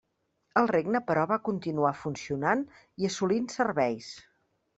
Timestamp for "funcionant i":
1.99-3.11